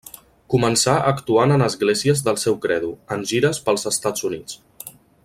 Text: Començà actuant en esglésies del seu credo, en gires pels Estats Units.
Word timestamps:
Començà 0.53 0.95
actuant 1.11 1.53
en 1.57 1.65
esglésies 1.65 2.25
del 2.29 2.39
seu 2.45 2.57
credo, 2.67 2.89
en 3.17 3.27
gires 3.33 3.61
pels 3.69 3.87
Estats 3.93 4.27
Units. 4.31 4.95